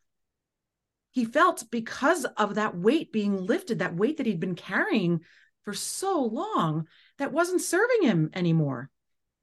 he 1.13 1.25
felt 1.25 1.65
because 1.71 2.25
of 2.37 2.57
that 2.57 2.77
weight 2.77 3.13
being 3.13 3.47
lifted, 3.47 3.79
that 3.79 3.97
weight 3.97 4.19
that 4.19 4.27
he'd 4.27 4.41
been 4.41 4.55
carrying 4.55 5.21
for 5.63 5.73
so 5.73 6.23
long 6.23 6.87
that 7.19 7.33
wasn't 7.33 7.61
serving 7.61 8.03
him 8.03 8.31
anymore. 8.35 8.91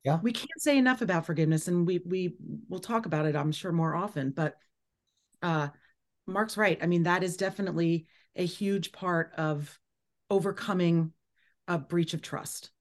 Yeah. 0.04 0.20
We 0.22 0.34
can't 0.34 0.50
say 0.60 0.78
enough 0.78 1.02
about 1.02 1.26
forgiveness 1.26 1.68
and 1.68 1.88
we 1.88 2.02
we 2.06 2.36
will 2.70 2.80
talk 2.80 3.06
about 3.06 3.26
it 3.26 3.36
I'm 3.36 3.52
sure 3.52 3.72
more 3.72 3.96
often, 3.96 4.32
but 4.32 4.56
uh 5.44 5.68
Mark's 6.26 6.58
right. 6.58 6.80
I 6.82 6.88
mean 6.88 7.04
that 7.04 7.24
is 7.24 7.38
definitely 7.38 8.08
a 8.36 8.46
huge 8.46 8.92
part 8.92 9.34
of 9.38 9.80
overcoming 10.30 11.12
a 11.68 11.78
breach 11.78 12.14
of 12.14 12.22
trust. 12.22 12.72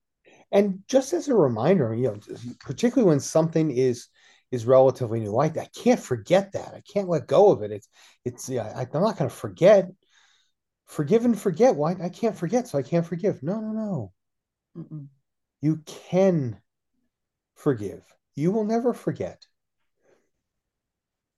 And 0.50 0.80
just 0.86 1.12
as 1.12 1.28
a 1.28 1.34
reminder, 1.34 1.94
you 1.94 2.04
know, 2.04 2.36
particularly 2.60 3.08
when 3.08 3.20
something 3.20 3.70
is 3.70 4.08
is 4.50 4.66
relatively 4.66 5.20
new, 5.20 5.36
I, 5.38 5.46
I 5.46 5.68
can't 5.74 6.00
forget 6.00 6.52
that. 6.52 6.74
I 6.74 6.82
can't 6.92 7.08
let 7.08 7.26
go 7.26 7.50
of 7.50 7.62
it. 7.62 7.72
It's 7.72 7.88
it's 8.24 8.48
yeah, 8.48 8.72
I, 8.76 8.82
I'm 8.82 9.02
not 9.02 9.16
going 9.16 9.30
to 9.30 9.36
forget. 9.36 9.90
Forgive 10.86 11.24
and 11.24 11.38
forget. 11.38 11.74
Why 11.74 11.96
I 12.02 12.10
can't 12.10 12.36
forget, 12.36 12.68
so 12.68 12.78
I 12.78 12.82
can't 12.82 13.06
forgive. 13.06 13.42
No, 13.42 13.60
no, 13.60 13.72
no. 13.72 14.12
Mm-mm. 14.76 15.06
You 15.62 15.78
can 15.86 16.60
forgive. 17.54 18.04
You 18.34 18.50
will 18.50 18.64
never 18.64 18.92
forget. 18.92 19.46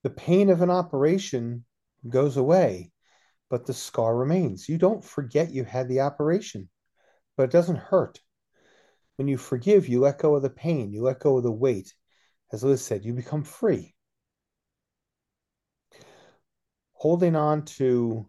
The 0.04 0.10
pain 0.10 0.50
of 0.50 0.60
an 0.60 0.68
operation 0.68 1.64
goes 2.06 2.36
away, 2.36 2.92
but 3.48 3.64
the 3.64 3.72
scar 3.72 4.14
remains. 4.14 4.68
You 4.68 4.76
don't 4.76 5.02
forget 5.02 5.50
you 5.50 5.64
had 5.64 5.88
the 5.88 6.00
operation, 6.00 6.68
but 7.38 7.44
it 7.44 7.50
doesn't 7.50 7.76
hurt. 7.76 8.20
When 9.16 9.28
you 9.28 9.38
forgive, 9.38 9.88
you 9.88 10.00
let 10.00 10.18
go 10.18 10.34
of 10.34 10.42
the 10.42 10.50
pain, 10.50 10.92
you 10.92 11.02
let 11.02 11.20
go 11.20 11.38
of 11.38 11.42
the 11.42 11.50
weight. 11.50 11.94
As 12.52 12.62
Liz 12.62 12.84
said, 12.84 13.02
you 13.02 13.14
become 13.14 13.44
free. 13.44 13.94
Holding 16.92 17.34
on 17.34 17.64
to 17.78 18.28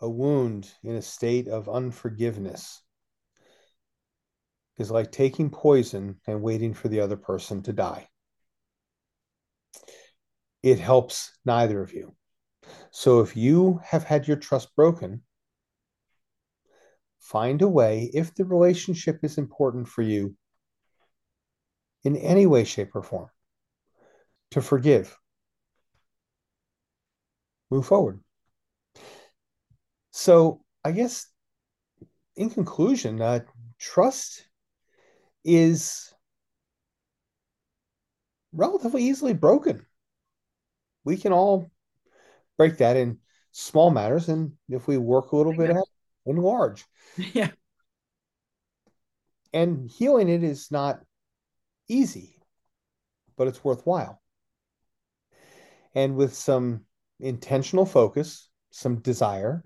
a 0.00 0.10
wound 0.10 0.68
in 0.82 0.96
a 0.96 1.02
state 1.02 1.46
of 1.46 1.68
unforgiveness 1.68 2.82
is 4.78 4.90
like 4.90 5.12
taking 5.12 5.48
poison 5.48 6.20
and 6.26 6.42
waiting 6.42 6.74
for 6.74 6.88
the 6.88 6.98
other 6.98 7.16
person 7.16 7.62
to 7.62 7.72
die. 7.72 8.08
It 10.70 10.80
helps 10.80 11.32
neither 11.44 11.82
of 11.82 11.92
you. 11.94 12.14
So 12.90 13.20
if 13.20 13.36
you 13.36 13.80
have 13.84 14.04
had 14.04 14.28
your 14.28 14.36
trust 14.36 14.74
broken, 14.76 15.22
find 17.18 17.62
a 17.62 17.68
way, 17.68 18.10
if 18.12 18.34
the 18.34 18.44
relationship 18.44 19.20
is 19.22 19.38
important 19.38 19.88
for 19.88 20.02
you 20.02 20.36
in 22.04 22.16
any 22.16 22.46
way, 22.46 22.64
shape, 22.64 22.94
or 22.94 23.02
form, 23.02 23.28
to 24.50 24.60
forgive. 24.60 25.16
Move 27.70 27.86
forward. 27.86 28.20
So, 30.10 30.64
I 30.84 30.92
guess 30.92 31.26
in 32.36 32.50
conclusion, 32.50 33.20
uh, 33.20 33.40
trust 33.78 34.48
is 35.44 36.12
relatively 38.52 39.04
easily 39.04 39.34
broken. 39.34 39.84
We 41.04 41.16
can 41.16 41.32
all 41.32 41.70
break 42.56 42.78
that 42.78 42.96
in 42.96 43.18
small 43.52 43.90
matters, 43.90 44.28
and 44.28 44.52
if 44.68 44.86
we 44.86 44.98
work 44.98 45.32
a 45.32 45.36
little 45.36 45.56
bit 45.56 45.70
at 45.70 45.84
in 46.26 46.36
large. 46.36 46.84
Yeah. 47.32 47.50
And 49.52 49.90
healing 49.90 50.28
it 50.28 50.44
is 50.44 50.70
not 50.70 51.00
easy, 51.88 52.36
but 53.36 53.48
it's 53.48 53.64
worthwhile. 53.64 54.20
And 55.94 56.16
with 56.16 56.34
some 56.34 56.84
intentional 57.18 57.86
focus, 57.86 58.50
some 58.70 58.96
desire, 59.00 59.64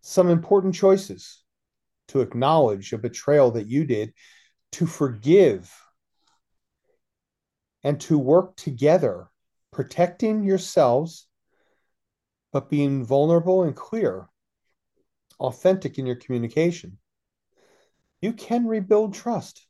some 0.00 0.30
important 0.30 0.74
choices 0.74 1.42
to 2.08 2.20
acknowledge 2.20 2.92
a 2.92 2.98
betrayal 2.98 3.50
that 3.50 3.66
you 3.66 3.84
did, 3.84 4.14
to 4.72 4.86
forgive, 4.86 5.70
and 7.82 8.00
to 8.02 8.16
work 8.18 8.56
together, 8.56 9.28
protecting 9.78 10.42
yourselves, 10.42 11.28
but 12.52 12.68
being 12.68 13.04
vulnerable 13.04 13.62
and 13.62 13.76
clear, 13.76 14.28
authentic 15.38 16.00
in 16.00 16.04
your 16.04 16.16
communication, 16.16 16.98
you 18.20 18.32
can 18.32 18.66
rebuild 18.66 19.14
trust. 19.14 19.68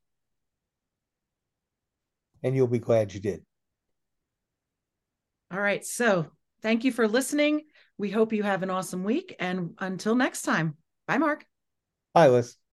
And 2.43 2.57
you'll 2.57 2.69
be 2.69 2.79
glad 2.79 3.13
you 3.13 3.21
did. 3.21 3.45
All 5.53 5.61
right. 5.61 5.85
So 5.85 6.31
thank 6.63 6.85
you 6.85 6.93
for 6.93 7.07
listening. 7.07 7.65
We 7.99 8.09
hope 8.09 8.33
you 8.33 8.45
have 8.45 8.63
an 8.63 8.71
awesome 8.71 9.05
week. 9.05 9.37
And 9.39 9.75
until 9.79 10.15
next 10.15 10.41
time, 10.41 10.79
bye, 11.07 11.19
Mark. 11.19 11.45
Bye, 12.15 12.29
Liz. 12.29 12.59